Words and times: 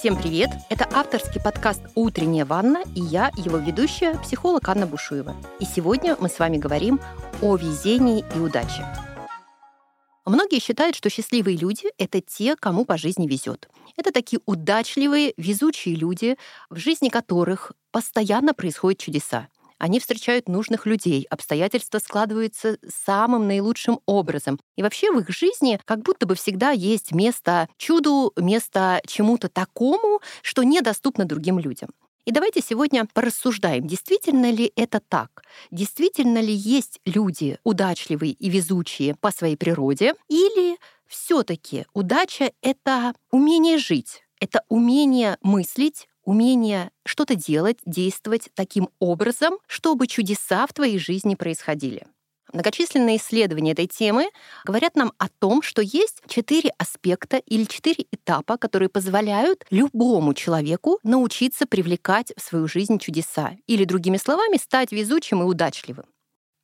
Всем 0.00 0.16
привет! 0.16 0.48
Это 0.70 0.88
авторский 0.94 1.42
подкаст 1.42 1.82
«Утренняя 1.94 2.46
ванна» 2.46 2.82
и 2.96 3.02
я, 3.02 3.30
его 3.36 3.58
ведущая, 3.58 4.14
психолог 4.20 4.66
Анна 4.66 4.86
Бушуева. 4.86 5.36
И 5.58 5.66
сегодня 5.66 6.16
мы 6.18 6.30
с 6.30 6.38
вами 6.38 6.56
говорим 6.56 6.98
о 7.42 7.54
везении 7.56 8.24
и 8.34 8.38
удаче. 8.38 8.86
Многие 10.24 10.58
считают, 10.58 10.96
что 10.96 11.10
счастливые 11.10 11.58
люди— 11.58 11.84
это 11.98 12.22
те, 12.22 12.56
кому 12.56 12.86
по 12.86 12.96
жизни 12.96 13.26
везет. 13.26 13.68
Это 13.94 14.10
такие 14.10 14.40
удачливые, 14.46 15.34
везучие 15.36 15.96
люди, 15.96 16.38
в 16.70 16.78
жизни 16.78 17.10
которых 17.10 17.72
постоянно 17.90 18.54
происходят 18.54 19.00
чудеса. 19.00 19.48
Они 19.80 19.98
встречают 19.98 20.46
нужных 20.46 20.84
людей, 20.84 21.26
обстоятельства 21.30 22.00
складываются 22.00 22.76
самым 22.86 23.48
наилучшим 23.48 24.00
образом. 24.04 24.60
И 24.76 24.82
вообще 24.82 25.10
в 25.10 25.18
их 25.18 25.30
жизни 25.30 25.80
как 25.86 26.02
будто 26.02 26.26
бы 26.26 26.34
всегда 26.34 26.70
есть 26.70 27.12
место 27.12 27.66
чуду, 27.78 28.34
место 28.36 29.00
чему-то 29.06 29.48
такому, 29.48 30.20
что 30.42 30.64
недоступно 30.64 31.24
другим 31.24 31.58
людям. 31.58 31.88
И 32.26 32.30
давайте 32.30 32.60
сегодня 32.60 33.06
порассуждаем, 33.14 33.86
действительно 33.86 34.50
ли 34.50 34.70
это 34.76 35.00
так? 35.00 35.42
Действительно 35.70 36.42
ли 36.42 36.52
есть 36.52 37.00
люди 37.06 37.58
удачливые 37.64 38.32
и 38.32 38.50
везучие 38.50 39.14
по 39.14 39.30
своей 39.30 39.56
природе? 39.56 40.12
Или 40.28 40.76
все-таки 41.06 41.86
удача— 41.94 42.52
это 42.62 43.14
умение 43.30 43.78
жить, 43.78 44.24
это 44.40 44.62
умение 44.68 45.38
мыслить, 45.40 46.06
умение 46.24 46.90
что-то 47.04 47.34
делать, 47.34 47.78
действовать 47.84 48.50
таким 48.54 48.88
образом, 48.98 49.58
чтобы 49.66 50.06
чудеса 50.06 50.66
в 50.66 50.72
твоей 50.72 50.98
жизни 50.98 51.34
происходили. 51.34 52.06
Многочисленные 52.52 53.18
исследования 53.18 53.72
этой 53.72 53.86
темы 53.86 54.28
говорят 54.64 54.96
нам 54.96 55.12
о 55.18 55.28
том, 55.28 55.62
что 55.62 55.82
есть 55.82 56.20
четыре 56.26 56.72
аспекта 56.78 57.36
или 57.36 57.64
четыре 57.64 58.06
этапа, 58.10 58.56
которые 58.56 58.88
позволяют 58.88 59.64
любому 59.70 60.34
человеку 60.34 60.98
научиться 61.04 61.66
привлекать 61.66 62.32
в 62.36 62.42
свою 62.42 62.66
жизнь 62.66 62.98
чудеса 62.98 63.52
или, 63.66 63.84
другими 63.84 64.16
словами, 64.16 64.56
стать 64.56 64.90
везучим 64.90 65.42
и 65.42 65.44
удачливым. 65.44 66.06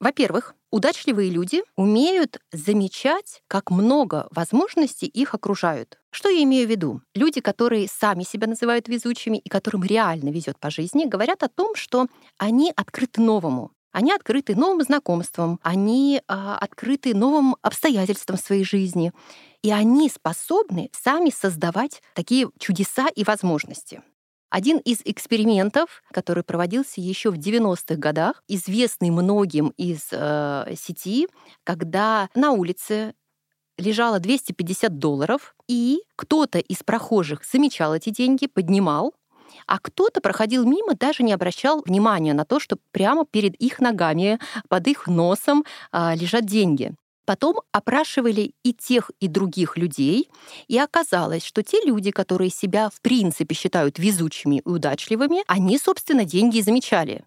Во-первых, 0.01 0.55
удачливые 0.77 1.31
люди 1.31 1.63
умеют 1.75 2.39
замечать, 2.53 3.43
как 3.49 3.71
много 3.71 4.29
возможностей 4.31 5.07
их 5.07 5.35
окружают. 5.35 5.99
Что 6.11 6.29
я 6.29 6.43
имею 6.43 6.67
в 6.67 6.71
виду? 6.71 7.01
Люди, 7.15 7.41
которые 7.41 7.89
сами 7.89 8.25
себя 8.25 8.47
называют 8.47 8.87
везучими 8.87 9.39
и 9.39 9.49
которым 9.49 9.85
реально 9.85 10.29
везет 10.29 10.59
по 10.59 10.71
жизни, 10.71 11.07
говорят 11.07 11.43
о 11.43 11.49
том, 11.49 11.75
что 11.75 12.07
они 12.37 12.73
открыты 12.77 13.23
новому. 13.23 13.73
Они 13.91 14.13
открыты 14.13 14.55
новым 14.55 14.83
знакомствам, 14.83 15.59
они 15.63 16.21
а, 16.29 16.59
открыты 16.59 17.15
новым 17.15 17.57
обстоятельствам 17.63 18.37
своей 18.37 18.65
жизни. 18.65 19.13
И 19.63 19.71
они 19.71 20.11
способны 20.11 20.91
сами 20.93 21.31
создавать 21.31 22.03
такие 22.13 22.51
чудеса 22.59 23.07
и 23.15 23.25
возможности. 23.25 24.03
Один 24.50 24.78
из 24.78 25.00
экспериментов, 25.05 26.02
который 26.12 26.44
проводился 26.44 27.00
еще 27.00 27.30
в 27.30 27.34
90-х 27.34 27.97
годах, 27.97 28.44
известный 28.48 29.11
многим 29.11 29.72
из 29.77 30.08
э, 30.12 30.75
сети, 30.77 31.28
когда 31.64 32.28
на 32.34 32.52
улице 32.52 33.14
лежало 33.77 34.20
250 34.20 34.98
долларов, 34.98 35.55
и 35.69 36.00
кто-то 36.14 36.58
из 36.58 36.83
прохожих 36.83 37.44
замечал 37.44 37.94
эти 37.94 38.11
деньги, 38.11 38.47
поднимал, 38.47 39.14
а 39.67 39.78
кто-то 39.78 40.20
проходил 40.20 40.64
мимо, 40.64 40.94
даже 40.94 41.22
не 41.22 41.33
обращал 41.33 41.83
внимания 41.84 42.34
на 42.34 42.44
то, 42.44 42.61
что 42.61 42.77
прямо 42.92 43.24
перед 43.24 43.55
их 43.56 43.80
ногами, 43.80 44.39
под 44.69 44.86
их 44.86 45.06
носом 45.06 45.64
а, 45.92 46.14
лежат 46.14 46.44
деньги. 46.44 46.94
Потом 47.27 47.61
опрашивали 47.73 48.53
и 48.63 48.73
тех, 48.73 49.11
и 49.21 49.29
других 49.29 49.77
людей, 49.77 50.31
и 50.69 50.79
оказалось, 50.79 51.45
что 51.45 51.63
те 51.63 51.83
люди, 51.85 52.13
которые 52.13 52.51
себя 52.51 52.89
в 52.89 53.01
принципе 53.03 53.55
считают 53.55 53.99
везучими 53.99 54.63
и 54.65 54.69
удачливыми, 54.69 55.42
они, 55.48 55.77
собственно, 55.77 56.25
деньги 56.25 56.59
и 56.59 56.63
замечали. 56.63 57.25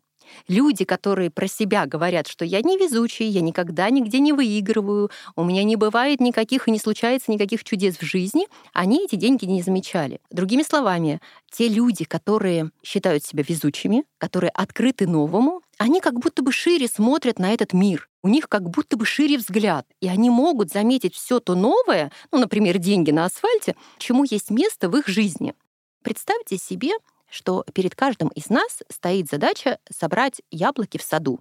Люди, 0.48 0.86
которые 0.86 1.30
про 1.30 1.48
себя 1.48 1.86
говорят, 1.86 2.28
что 2.28 2.46
я 2.46 2.62
не 2.62 2.78
везучий, 2.78 3.28
я 3.28 3.42
никогда 3.42 3.90
нигде 3.90 4.20
не 4.20 4.32
выигрываю, 4.32 5.09
у 5.36 5.44
меня 5.44 5.64
не 5.64 5.76
бывает 5.76 6.20
никаких 6.22 6.68
и 6.68 6.72
не 6.72 6.80
случается 6.80 7.32
никаких 7.32 7.64
чудес 7.64 7.98
в 7.98 8.04
жизни, 8.04 8.48
они 8.74 9.04
эти 9.04 9.16
деньги 9.16 9.46
не 9.46 9.62
замечали. 9.62 10.22
Другими 10.32 10.64
словами, 10.64 11.20
те 11.52 11.68
люди, 11.68 12.06
которые 12.06 12.72
считают 12.84 13.24
себя 13.24 13.44
везучими, 13.46 14.06
которые 14.18 14.52
открыты 14.52 15.08
новому, 15.08 15.62
они 15.79 16.01
как 16.01 16.19
будто 16.19 16.44
бы 16.44 16.51
шире 16.51 16.88
смотрят 16.88 17.40
на 17.40 17.53
этот 17.53 17.72
мир. 17.72 18.09
У 18.22 18.28
них 18.28 18.50
как 18.50 18.69
будто 18.69 18.97
бы 18.97 19.06
шире 19.06 19.38
взгляд, 19.38 19.88
и 20.01 20.09
они 20.09 20.29
могут 20.29 20.72
заметить 20.72 21.16
все 21.16 21.40
то 21.40 21.56
новое, 21.56 22.12
ну, 22.31 22.38
например, 22.38 22.78
деньги 22.78 23.12
на 23.12 23.25
асфальте, 23.25 23.75
чему 23.97 24.25
есть 24.29 24.51
место 24.51 24.90
в 24.90 24.97
их 24.97 25.07
жизни. 25.07 25.56
Представьте 26.03 26.57
себе, 26.57 26.91
что 27.29 27.63
перед 27.73 27.95
каждым 27.95 28.28
из 28.29 28.50
нас 28.50 28.84
стоит 28.90 29.29
задача 29.29 29.79
собрать 29.90 30.41
яблоки 30.51 30.97
в 30.97 31.01
саду. 31.01 31.40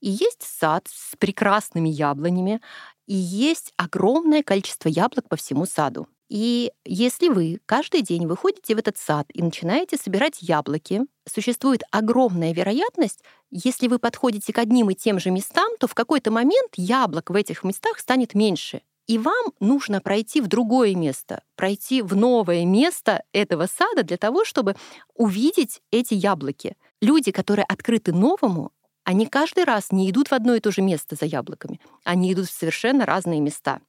И 0.00 0.08
есть 0.08 0.42
сад 0.42 0.86
с 0.88 1.16
прекрасными 1.16 1.88
яблонями, 1.88 2.60
и 3.06 3.14
есть 3.14 3.74
огромное 3.76 4.44
количество 4.44 4.88
яблок 4.88 5.28
по 5.28 5.34
всему 5.34 5.66
саду. 5.66 6.06
И 6.30 6.70
если 6.84 7.28
вы 7.28 7.60
каждый 7.66 8.02
день 8.02 8.28
выходите 8.28 8.76
в 8.76 8.78
этот 8.78 8.96
сад 8.96 9.26
и 9.34 9.42
начинаете 9.42 9.96
собирать 9.96 10.40
яблоки, 10.40 11.02
существует 11.28 11.82
огромная 11.90 12.54
вероятность, 12.54 13.24
если 13.50 13.88
вы 13.88 13.98
подходите 13.98 14.52
к 14.52 14.58
одним 14.58 14.90
и 14.90 14.94
тем 14.94 15.18
же 15.18 15.32
местам, 15.32 15.68
то 15.80 15.88
в 15.88 15.94
какой-то 15.94 16.30
момент 16.30 16.70
яблок 16.76 17.30
в 17.30 17.34
этих 17.34 17.64
местах 17.64 17.98
станет 17.98 18.34
меньше. 18.34 18.82
И 19.08 19.18
вам 19.18 19.46
нужно 19.58 20.00
пройти 20.00 20.40
в 20.40 20.46
другое 20.46 20.94
место, 20.94 21.42
пройти 21.56 22.00
в 22.00 22.14
новое 22.14 22.64
место 22.64 23.24
этого 23.32 23.66
сада 23.66 24.04
для 24.04 24.16
того, 24.16 24.44
чтобы 24.44 24.76
увидеть 25.14 25.82
эти 25.90 26.14
яблоки. 26.14 26.76
Люди, 27.00 27.32
которые 27.32 27.64
открыты 27.64 28.12
новому, 28.12 28.70
они 29.02 29.26
каждый 29.26 29.64
раз 29.64 29.90
не 29.90 30.08
идут 30.08 30.28
в 30.28 30.32
одно 30.32 30.54
и 30.54 30.60
то 30.60 30.70
же 30.70 30.80
место 30.80 31.16
за 31.16 31.26
яблоками, 31.26 31.80
они 32.04 32.32
идут 32.32 32.46
в 32.46 32.52
совершенно 32.52 33.04
разные 33.04 33.40
места. 33.40 33.80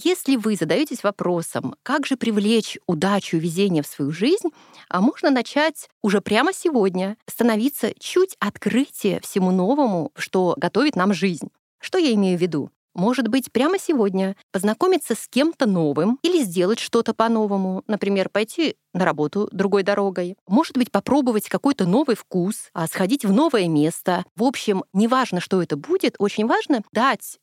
Если 0.00 0.36
вы 0.36 0.54
задаетесь 0.54 1.02
вопросом, 1.02 1.74
как 1.82 2.06
же 2.06 2.16
привлечь 2.16 2.78
удачу 2.86 3.36
и 3.36 3.40
везение 3.40 3.82
в 3.82 3.86
свою 3.86 4.12
жизнь, 4.12 4.50
а 4.88 5.00
можно 5.00 5.30
начать 5.30 5.88
уже 6.02 6.20
прямо 6.20 6.52
сегодня, 6.52 7.16
становиться 7.26 7.92
чуть 7.98 8.36
открытие 8.38 9.20
всему 9.20 9.50
новому, 9.50 10.12
что 10.16 10.54
готовит 10.56 10.94
нам 10.94 11.12
жизнь. 11.12 11.48
Что 11.80 11.98
я 11.98 12.12
имею 12.14 12.38
в 12.38 12.40
виду? 12.40 12.70
Может 12.94 13.28
быть, 13.28 13.50
прямо 13.50 13.78
сегодня 13.78 14.36
познакомиться 14.52 15.14
с 15.14 15.28
кем-то 15.28 15.66
новым 15.66 16.18
или 16.22 16.42
сделать 16.42 16.78
что-то 16.78 17.12
по-новому, 17.12 17.82
например, 17.88 18.28
пойти 18.28 18.76
на 18.94 19.04
работу 19.04 19.48
другой 19.52 19.82
дорогой. 19.82 20.36
Может 20.46 20.76
быть, 20.76 20.92
попробовать 20.92 21.48
какой-то 21.48 21.86
новый 21.86 22.14
вкус, 22.16 22.70
а 22.72 22.86
сходить 22.86 23.24
в 23.24 23.32
новое 23.32 23.66
место. 23.68 24.24
В 24.36 24.44
общем, 24.44 24.84
неважно, 24.92 25.40
что 25.40 25.60
это 25.62 25.76
будет, 25.76 26.14
очень 26.18 26.46
важно 26.46 26.82
дать 26.92 27.38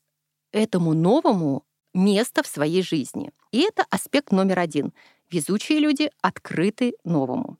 этому 0.52 0.94
новому 0.94 1.64
место 1.96 2.42
в 2.42 2.46
своей 2.46 2.82
жизни. 2.82 3.32
И 3.50 3.60
это 3.62 3.84
аспект 3.90 4.30
номер 4.30 4.60
один. 4.60 4.92
Везучие 5.30 5.80
люди 5.80 6.10
открыты 6.20 6.94
новому. 7.04 7.58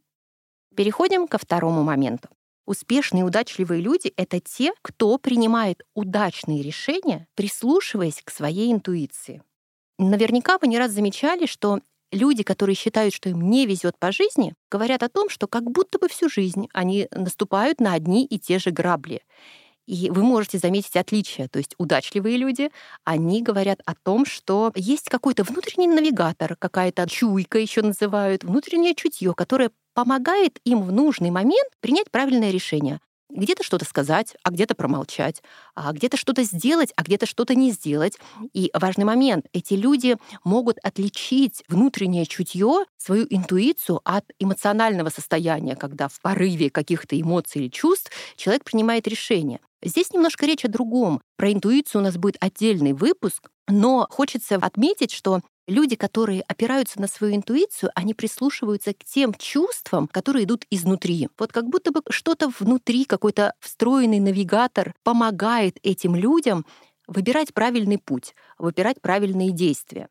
Переходим 0.76 1.26
ко 1.26 1.38
второму 1.38 1.82
моменту. 1.82 2.28
Успешные 2.66 3.22
и 3.22 3.24
удачливые 3.24 3.80
люди— 3.80 4.12
это 4.16 4.40
те, 4.40 4.72
кто 4.82 5.18
принимает 5.18 5.82
удачные 5.94 6.62
решения, 6.62 7.26
прислушиваясь 7.34 8.20
к 8.22 8.30
своей 8.30 8.72
интуиции. 8.72 9.42
Наверняка 9.98 10.58
вы 10.60 10.66
не 10.66 10.76
раз 10.76 10.90
замечали, 10.90 11.46
что 11.46 11.80
люди, 12.12 12.42
которые 12.42 12.74
считают, 12.74 13.14
что 13.14 13.28
им 13.28 13.40
не 13.40 13.66
везет 13.66 13.98
по 13.98 14.12
жизни, 14.12 14.54
говорят 14.70 15.02
о 15.02 15.08
том, 15.08 15.28
что 15.28 15.46
как 15.46 15.70
будто 15.70 15.98
бы 15.98 16.08
всю 16.08 16.28
жизнь 16.28 16.68
они 16.72 17.08
наступают 17.12 17.80
на 17.80 17.94
одни 17.94 18.26
и 18.26 18.38
те 18.38 18.58
же 18.58 18.70
грабли. 18.70 19.22
И 19.86 20.10
вы 20.10 20.22
можете 20.22 20.58
заметить 20.58 20.96
отличие. 20.96 21.48
То 21.48 21.58
есть 21.58 21.74
удачливые 21.78 22.36
люди, 22.36 22.70
они 23.04 23.42
говорят 23.42 23.80
о 23.86 23.94
том, 23.94 24.26
что 24.26 24.72
есть 24.74 25.08
какой-то 25.08 25.44
внутренний 25.44 25.86
навигатор, 25.88 26.56
какая-то 26.56 27.08
чуйка 27.08 27.58
еще 27.58 27.82
называют, 27.82 28.44
внутреннее 28.44 28.94
чутье, 28.94 29.32
которое 29.34 29.70
помогает 29.94 30.58
им 30.64 30.82
в 30.82 30.92
нужный 30.92 31.30
момент 31.30 31.70
принять 31.80 32.10
правильное 32.10 32.50
решение. 32.50 33.00
Где-то 33.28 33.64
что-то 33.64 33.84
сказать, 33.84 34.36
а 34.44 34.50
где-то 34.50 34.76
промолчать, 34.76 35.42
а 35.74 35.92
где-то 35.92 36.16
что-то 36.16 36.44
сделать, 36.44 36.92
а 36.96 37.02
где-то 37.02 37.26
что-то 37.26 37.54
не 37.56 37.72
сделать. 37.72 38.18
И 38.52 38.70
важный 38.72 39.04
момент, 39.04 39.46
эти 39.52 39.74
люди 39.74 40.16
могут 40.44 40.78
отличить 40.82 41.64
внутреннее 41.68 42.26
чутье, 42.26 42.84
свою 42.96 43.26
интуицию 43.28 44.00
от 44.04 44.24
эмоционального 44.38 45.08
состояния, 45.08 45.74
когда 45.74 46.08
в 46.08 46.20
порыве 46.20 46.70
каких-то 46.70 47.20
эмоций 47.20 47.62
или 47.62 47.68
чувств 47.68 48.12
человек 48.36 48.64
принимает 48.64 49.08
решение. 49.08 49.60
Здесь 49.86 50.12
немножко 50.12 50.46
речь 50.46 50.64
о 50.64 50.68
другом. 50.68 51.20
Про 51.36 51.52
интуицию 51.52 52.00
у 52.00 52.04
нас 52.04 52.16
будет 52.16 52.36
отдельный 52.40 52.92
выпуск, 52.92 53.48
но 53.68 54.08
хочется 54.10 54.56
отметить, 54.56 55.12
что 55.12 55.42
люди, 55.68 55.94
которые 55.94 56.42
опираются 56.42 57.00
на 57.00 57.06
свою 57.06 57.36
интуицию, 57.36 57.92
они 57.94 58.12
прислушиваются 58.12 58.94
к 58.94 59.04
тем 59.04 59.32
чувствам, 59.32 60.08
которые 60.08 60.44
идут 60.44 60.64
изнутри. 60.70 61.28
Вот 61.38 61.52
как 61.52 61.68
будто 61.68 61.92
бы 61.92 62.02
что-то 62.10 62.48
внутри, 62.58 63.04
какой-то 63.04 63.54
встроенный 63.60 64.18
навигатор 64.18 64.92
помогает 65.04 65.78
этим 65.84 66.16
людям 66.16 66.66
выбирать 67.06 67.54
правильный 67.54 67.98
путь, 67.98 68.34
выбирать 68.58 69.00
правильные 69.00 69.52
действия. 69.52 70.08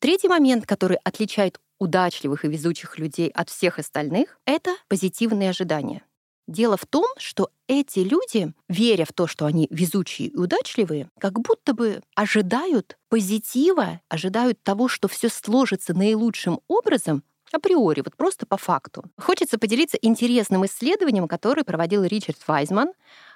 Третий 0.00 0.26
момент, 0.26 0.66
который 0.66 0.98
отличает 1.04 1.60
удачливых 1.78 2.44
и 2.44 2.48
везучих 2.48 2.98
людей 2.98 3.28
от 3.28 3.50
всех 3.50 3.78
остальных, 3.78 4.40
это 4.46 4.74
позитивные 4.88 5.50
ожидания. 5.50 6.02
Дело 6.48 6.76
в 6.76 6.86
том, 6.86 7.06
что 7.18 7.50
эти 7.68 8.00
люди, 8.00 8.52
веря 8.68 9.04
в 9.04 9.12
то, 9.12 9.26
что 9.26 9.46
они 9.46 9.68
везучие 9.70 10.28
и 10.28 10.36
удачливые, 10.36 11.08
как 11.18 11.40
будто 11.40 11.72
бы 11.72 12.02
ожидают 12.16 12.98
позитива, 13.08 14.00
ожидают 14.08 14.62
того, 14.62 14.88
что 14.88 15.08
все 15.08 15.28
сложится 15.28 15.94
наилучшим 15.94 16.60
образом, 16.66 17.22
априори, 17.52 18.02
вот 18.04 18.16
просто 18.16 18.46
по 18.46 18.56
факту. 18.56 19.04
Хочется 19.18 19.58
поделиться 19.58 19.98
интересным 20.00 20.64
исследованием, 20.66 21.28
которое 21.28 21.64
проводил 21.64 22.02
Ричард 22.04 22.38
Вайзман, 22.46 22.92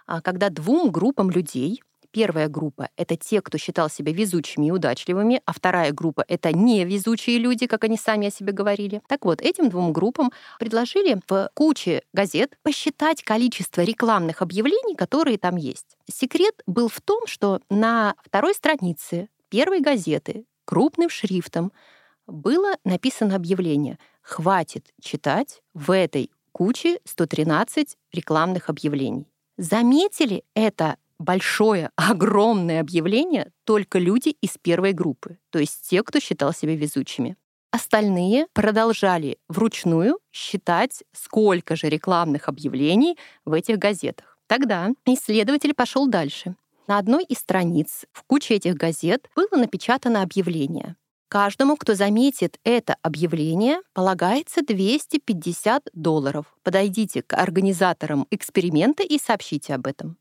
а, 0.07 0.21
когда 0.21 0.51
двум 0.51 0.91
группам 0.91 1.31
людей 1.31 1.83
Первая 2.17 2.49
группа— 2.49 2.89
это 2.97 3.15
те, 3.15 3.43
кто 3.43 3.59
считал 3.59 3.91
себя 3.91 4.11
везучими 4.11 4.69
и 4.69 4.71
удачливыми, 4.71 5.43
а 5.45 5.53
вторая 5.53 5.93
группа— 5.93 6.25
это 6.29 6.51
невезучие 6.51 7.37
люди, 7.37 7.67
как 7.67 7.85
они 7.85 7.99
сами 7.99 8.29
о 8.29 8.31
себе 8.31 8.55
говорили. 8.55 9.03
Так 9.07 9.27
вот, 9.27 9.43
этим 9.43 9.69
двум 9.69 9.93
группам 9.93 10.33
предложили 10.59 11.21
в 11.29 11.51
куче 11.53 12.01
газет 12.15 12.57
посчитать 12.63 13.23
количество 13.23 13.83
рекламных 13.83 14.41
объявлений, 14.41 14.97
которые 14.97 15.37
там 15.37 15.57
есть. 15.57 15.99
Секрет 16.11 16.55
был 16.67 16.89
в 16.89 17.03
том, 17.03 17.27
что 17.27 17.61
на 17.69 18.15
второй 18.25 18.55
странице 18.55 19.29
первой 19.51 19.83
газеты 19.83 20.47
крупным 20.65 21.11
шрифтом 21.11 21.71
было 22.27 22.79
написано 22.83 23.37
объявление 23.37 23.99
«Хватит 24.23 24.87
читать 25.03 25.61
в 25.75 25.91
этой 25.91 26.31
куче 26.53 26.99
113 27.05 27.99
рекламных 28.15 28.71
объявлений». 28.71 29.27
Заметили 29.59 30.45
это 30.55 30.97
большое, 31.19 31.91
огромное 31.97 32.81
объявление 32.81 33.51
только 33.65 33.99
люди 33.99 34.31
из 34.41 34.57
первой 34.61 34.93
группы, 34.93 35.39
то 35.51 35.59
есть 35.59 35.89
те, 35.89 36.03
кто 36.03 36.21
считал 36.21 36.53
себя 36.53 36.77
везучими. 36.77 37.37
Остальные 37.71 38.47
продолжали 38.55 39.39
вручную 39.49 40.19
считать, 40.33 41.03
сколько 41.13 41.77
же 41.77 41.89
рекламных 41.89 42.49
объявлений 42.49 43.19
в 43.45 43.53
этих 43.53 43.79
газетах. 43.79 44.39
Тогда 44.47 44.91
исследователь 45.05 45.75
пошел 45.75 46.07
дальше. 46.07 46.55
На 46.87 46.99
одной 46.99 47.25
из 47.25 47.39
страниц 47.39 48.07
в 48.13 48.23
куче 48.23 48.55
этих 48.55 48.77
газет 48.77 49.29
было 49.35 49.59
напечатано 49.59 50.23
объявление. 50.23 50.97
Каждому, 51.29 51.77
кто 51.77 51.95
заметит 51.95 52.59
это 52.63 52.97
объявление, 53.03 53.81
полагается 53.93 54.63
250 54.63 55.91
долларов. 55.93 56.47
Подойдите 56.63 57.23
к 57.23 57.35
организаторам 57.35 58.29
эксперимента 58.31 59.03
и 59.03 59.19
сообщите 59.19 59.75
об 59.75 59.89
этом. 59.89 60.17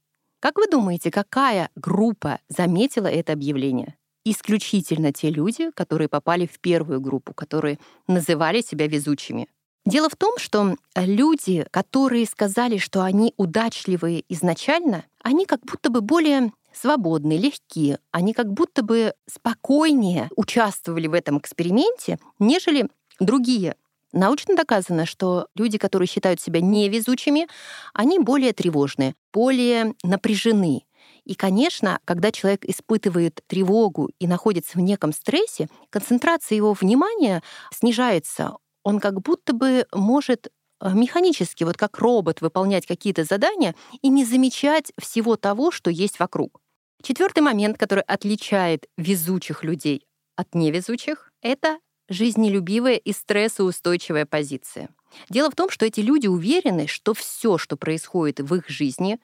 Как 0.45 0.59
вы 0.59 0.67
думаете, 0.67 1.09
какая 1.09 1.71
группа 1.75 2.39
заметила 2.49 3.07
это 3.07 3.33
объявление? 3.33 3.95
Исключительно 4.23 5.11
те 5.11 5.31
люди, 5.31 5.71
которые 5.71 6.07
попали 6.07 6.45
в 6.45 6.59
первую 6.59 7.01
группу, 7.01 7.33
которые 7.33 7.79
называли 8.05 8.61
себя 8.61 8.85
везучими. 8.85 9.47
Дело 9.87 10.07
в 10.07 10.15
том, 10.15 10.37
что 10.37 10.75
люди, 10.95 11.65
которые 11.71 12.27
сказали, 12.27 12.77
что 12.77 13.01
они 13.01 13.33
удачливые 13.37 14.23
изначально, 14.29 15.05
они 15.23 15.47
как 15.47 15.61
будто 15.65 15.89
бы 15.89 16.01
более 16.01 16.51
свободные, 16.71 17.39
легкие, 17.39 17.97
они 18.11 18.33
как 18.33 18.53
будто 18.53 18.83
бы 18.83 19.15
спокойнее 19.25 20.29
участвовали 20.35 21.07
в 21.07 21.15
этом 21.15 21.39
эксперименте, 21.39 22.19
нежели 22.37 22.87
другие 23.19 23.77
Научно 24.15 24.55
доказано, 24.55 25.05
что 25.05 25.47
люди, 25.55 25.77
которые 25.77 26.07
считают 26.07 26.39
себя 26.39 26.61
невезучими, 26.61 27.49
они 27.93 28.17
более 28.17 28.53
тревожные, 28.53 29.13
более 29.33 29.93
напряжены. 30.03 30.85
И, 31.25 31.35
конечно, 31.35 31.99
когда 32.05 32.31
человек 32.31 32.63
испытывает 32.63 33.41
тревогу 33.47 34.09
и 34.17 34.25
находится 34.25 34.77
в 34.77 34.81
неком 34.81 35.11
стрессе, 35.11 35.67
концентрация 35.89 36.55
его 36.55 36.71
внимания 36.71 37.43
снижается. 37.73 38.53
Он 38.83 39.01
как 39.01 39.21
будто 39.21 39.51
бы 39.51 39.85
может 39.91 40.47
э, 40.79 40.93
механически, 40.93 41.65
вот 41.65 41.75
как 41.75 41.97
робот, 41.97 42.39
выполнять 42.39 42.85
какие-то 42.85 43.25
задания 43.25 43.75
и 44.01 44.07
не 44.07 44.23
замечать 44.23 44.93
всего 44.97 45.35
того, 45.35 45.71
что 45.71 45.91
есть 45.91 46.19
вокруг. 46.19 46.61
Четвертый 47.03 47.41
момент, 47.41 47.77
который 47.77 48.03
отличает 48.03 48.85
везучих 48.97 49.65
людей 49.65 50.05
от 50.37 50.55
невезучих, 50.55 51.31
это 51.41 51.79
жизнелюбивая 52.09 52.95
и 52.95 53.11
стрессоустойчивая 53.11 54.25
позиция. 54.25 54.89
Дело 55.29 55.49
в 55.49 55.55
том, 55.55 55.69
что 55.69 55.85
эти 55.85 56.01
люди 56.01 56.27
уверены, 56.27 56.87
что 56.87 57.13
все, 57.13 57.57
что 57.57 57.77
происходит 57.77 58.39
в 58.39 58.53
их 58.55 58.69
жизни, 58.69 59.19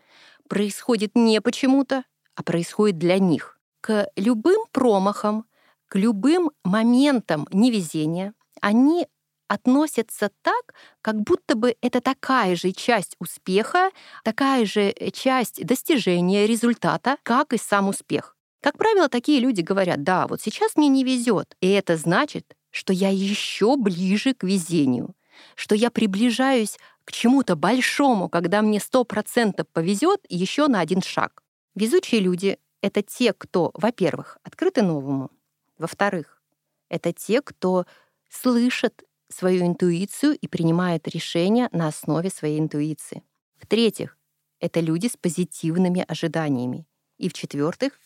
происходит 0.47 1.11
не 1.15 1.41
почему-то, 1.41 2.03
а 2.35 2.43
происходит 2.43 2.97
для 2.97 3.19
них. 3.19 3.59
К 3.81 4.07
любым 4.15 4.65
промахам, 4.71 5.45
к 5.87 5.95
любым 5.95 6.51
моментам 6.63 7.47
невезения 7.51 8.33
они 8.61 9.07
относятся 9.47 10.31
так, 10.43 10.73
как 11.01 11.21
будто 11.21 11.55
бы 11.55 11.75
это 11.81 11.99
такая 11.99 12.55
же 12.55 12.71
часть 12.71 13.17
успеха, 13.19 13.91
такая 14.23 14.65
же 14.65 14.93
часть 15.13 15.65
достижения 15.65 16.47
результата, 16.47 17.17
как 17.23 17.51
и 17.51 17.57
сам 17.57 17.89
успех. 17.89 18.37
Как 18.61 18.77
правило, 18.77 19.09
такие 19.09 19.41
люди 19.41 19.59
говорят, 19.59 20.03
да, 20.03 20.27
вот 20.27 20.39
сейчас 20.41 20.77
мне 20.77 20.87
не 20.87 21.03
везет, 21.03 21.57
и 21.59 21.69
это 21.69 21.97
значит, 21.97 22.55
что 22.71 22.93
я 22.93 23.09
еще 23.09 23.77
ближе 23.77 24.33
к 24.33 24.43
везению, 24.43 25.15
что 25.55 25.75
я 25.75 25.91
приближаюсь 25.91 26.77
к 27.03 27.11
чему-то 27.11 27.55
большому, 27.55 28.29
когда 28.29 28.61
мне 28.61 28.79
сто 28.79 29.03
процентов 29.03 29.67
повезет 29.67 30.21
еще 30.29 30.67
на 30.67 30.79
один 30.79 31.01
шаг. 31.01 31.43
Везучие 31.75 32.21
люди— 32.21 32.57
это 32.81 33.01
те, 33.01 33.33
кто, 33.33 33.71
во-первых, 33.73 34.37
открыты 34.43 34.81
новому, 34.81 35.31
во-вторых, 35.77 36.41
это 36.89 37.13
те, 37.13 37.41
кто 37.41 37.85
слышит 38.29 39.03
свою 39.29 39.65
интуицию 39.65 40.37
и 40.37 40.47
принимает 40.47 41.07
решения 41.07 41.69
на 41.71 41.87
основе 41.87 42.29
своей 42.29 42.59
интуиции. 42.59 43.23
В-третьих, 43.57 44.17
это 44.59 44.79
люди 44.79 45.07
с 45.07 45.17
позитивными 45.17 46.05
ожиданиями. 46.07 46.85
И 47.17 47.29
в-четвертых, 47.29 47.99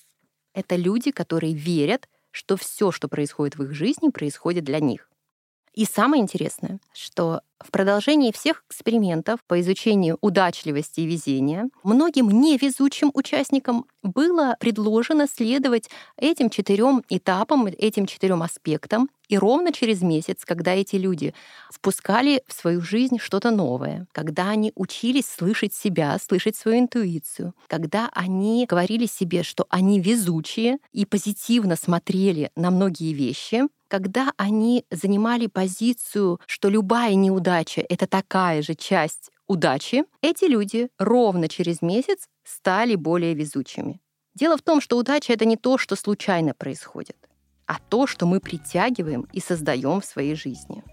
это 0.54 0.76
люди, 0.76 1.12
которые 1.12 1.54
верят 1.54 2.08
что 2.36 2.58
все, 2.58 2.92
что 2.92 3.08
происходит 3.08 3.56
в 3.56 3.64
их 3.64 3.74
жизни, 3.74 4.10
происходит 4.10 4.66
для 4.66 4.82
них. 4.82 5.10
И 5.76 5.84
самое 5.84 6.24
интересное, 6.24 6.80
что 6.94 7.42
в 7.60 7.70
продолжении 7.70 8.32
всех 8.32 8.64
экспериментов 8.70 9.42
по 9.46 9.60
изучению 9.60 10.18
удачливости 10.22 11.02
и 11.02 11.06
везения 11.06 11.70
многим 11.84 12.30
невезучим 12.30 13.12
участникам 13.14 13.86
было 14.02 14.56
предложено 14.60 15.28
следовать 15.28 15.90
этим 16.18 16.50
четырем 16.50 17.04
этапам, 17.10 17.66
этим 17.68 18.06
четырем 18.06 18.42
аспектам. 18.42 19.10
И 19.28 19.38
ровно 19.38 19.74
через 19.74 20.02
месяц, 20.02 20.46
когда 20.46 20.74
эти 20.74 20.96
люди 20.96 21.34
впускали 21.72 22.44
в 22.48 22.54
свою 22.54 22.80
жизнь 22.82 23.18
что-то 23.20 23.52
новое, 23.52 24.08
когда 24.12 24.50
они 24.50 24.72
учились 24.76 25.26
слышать 25.28 25.74
себя, 25.74 26.18
слышать 26.20 26.56
свою 26.56 26.80
интуицию, 26.80 27.54
когда 27.68 28.10
они 28.14 28.66
говорили 28.66 29.08
себе, 29.08 29.44
что 29.44 29.66
они 29.70 30.00
везучие 30.00 30.78
и 30.94 31.06
позитивно 31.06 31.76
смотрели 31.76 32.52
на 32.56 32.70
многие 32.70 33.14
вещи, 33.14 33.64
когда 33.96 34.34
они 34.36 34.84
занимали 34.92 35.48
позицию, 35.48 36.42
что 36.48 36.68
любая 36.68 37.16
неудача— 37.16 37.80
это 37.90 38.08
такая 38.08 38.62
же 38.62 38.76
часть 38.76 39.32
удачи, 39.48 40.04
эти 40.22 40.44
люди 40.44 40.90
ровно 41.00 41.48
через 41.48 41.82
месяц 41.82 42.28
стали 42.44 42.96
более 42.96 43.34
везучими. 43.34 44.02
Дело 44.34 44.58
в 44.58 44.62
том, 44.62 44.82
что 44.82 44.98
удача— 44.98 45.32
это 45.36 45.46
не 45.46 45.56
то, 45.56 45.78
что 45.78 45.96
случайно 45.96 46.54
происходит, 46.54 47.16
а 47.68 47.78
то, 47.88 48.06
что 48.06 48.26
мы 48.26 48.42
притягиваем 48.42 49.30
и 49.32 49.40
создаем 49.40 50.02
в 50.02 50.06
своей 50.06 50.36
жизни. 50.36 50.84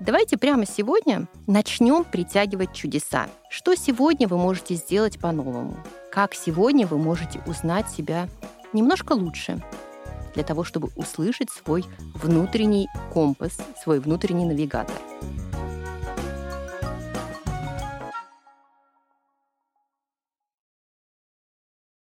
Давайте 0.00 0.36
прямо 0.36 0.66
сегодня 0.66 1.28
начнем 1.46 2.02
притягивать 2.02 2.72
чудеса. 2.74 3.28
Что 3.48 3.76
сегодня 3.76 4.26
вы 4.26 4.38
можете 4.38 4.74
сделать 4.74 5.20
по-новому? 5.20 5.76
Как 6.10 6.34
сегодня 6.34 6.84
вы 6.84 6.98
можете 6.98 7.40
узнать 7.46 7.88
себя 7.92 8.28
немножко 8.72 9.12
лучше, 9.12 9.62
для 10.34 10.44
того, 10.44 10.64
чтобы 10.64 10.90
услышать 10.96 11.50
свой 11.50 11.84
внутренний 12.14 12.88
компас, 13.12 13.58
свой 13.82 14.00
внутренний 14.00 14.44
навигатор. 14.44 14.96